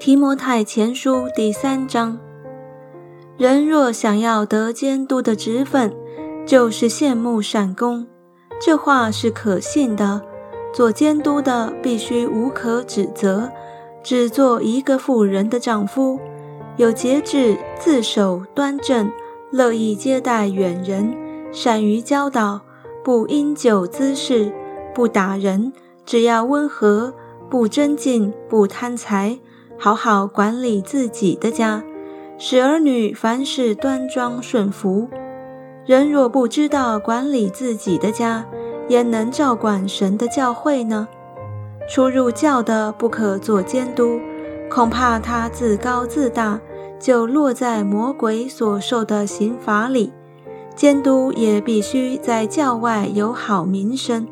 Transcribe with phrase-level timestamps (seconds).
[0.00, 2.18] 提摩太前书第三章：
[3.36, 5.94] 人若想要得监督的职分，
[6.46, 8.06] 就是羡慕闪功。
[8.58, 10.22] 这话是可信的。
[10.72, 13.50] 做监督的必须无可指责，
[14.02, 16.18] 只做一个妇人的丈夫，
[16.78, 19.12] 有节制，自守端正，
[19.50, 21.14] 乐意接待远人，
[21.52, 22.62] 善于教导，
[23.04, 24.50] 不因酒滋事，
[24.94, 25.74] 不打人，
[26.06, 27.12] 只要温和，
[27.50, 29.38] 不争竞，不贪财。
[29.82, 31.82] 好好管理自己的家，
[32.36, 35.08] 使儿女凡事端庄顺服。
[35.86, 38.44] 人若不知道管理自己的家，
[38.88, 41.08] 焉能照管神的教会呢？
[41.88, 44.20] 初入教的不可做监督，
[44.70, 46.60] 恐怕他自高自大，
[46.98, 50.12] 就落在魔鬼所受的刑罚里。
[50.76, 54.28] 监督也必须在教外有好名声，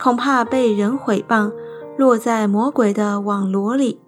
[0.00, 1.52] 恐怕被人毁谤，
[1.96, 4.00] 落在魔鬼的网罗里。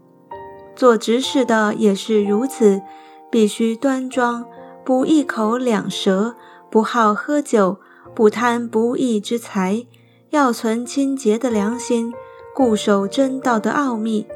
[0.77, 2.83] 做执事的也是如此，
[3.31, 4.45] 必须端庄，
[4.85, 6.35] 不一口两舌，
[6.71, 7.79] 不好喝酒，
[8.15, 9.87] 不贪不义之财，
[10.31, 12.13] 要存清洁的良心，
[12.55, 14.27] 固守真道的奥秘。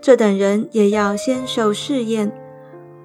[0.00, 2.32] 这等人也要先受试验，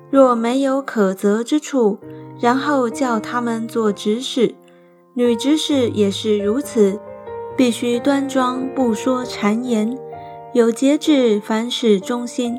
[0.09, 1.97] 若没有可责之处，
[2.39, 4.55] 然后叫他们做执事。
[5.13, 6.99] 女执事也是如此，
[7.57, 9.97] 必须端庄，不说谗言，
[10.53, 12.57] 有节制，凡事忠心。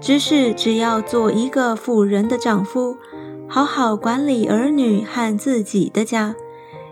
[0.00, 2.96] 执事只要做一个妇人的丈夫，
[3.46, 6.34] 好好管理儿女和自己的家，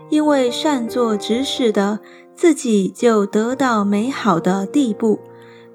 [0.09, 1.99] 因为善做执事的，
[2.35, 5.19] 自己就得到美好的地步，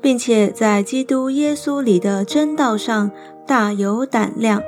[0.00, 3.10] 并且在基督耶稣里的真道上
[3.44, 4.62] 大有胆量。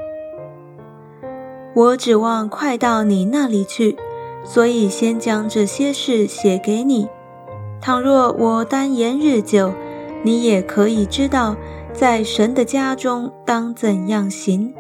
[1.75, 3.97] 我指望快到你那里去，
[4.45, 7.07] 所以先将这些事写给你。
[7.81, 9.73] 倘若我单言日久，
[10.25, 11.55] 你也可以知道。
[11.99, 14.75] 在神的家中当怎样行？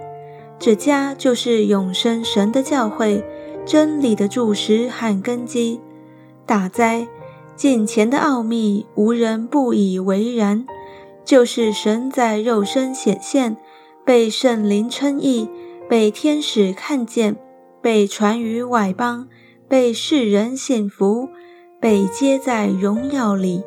[0.59, 3.25] 这家就是永生神的教会，
[3.65, 5.81] 真理的柱石和根基。
[6.44, 7.09] 大灾
[7.56, 10.66] 近前的奥秘，无人不以为然。
[11.25, 13.56] 就是神在肉身显现，
[14.05, 15.49] 被圣灵称义，
[15.88, 17.34] 被天使看见，
[17.81, 19.26] 被传于外邦，
[19.66, 21.31] 被世人信服，
[21.81, 23.62] 被接在荣耀里。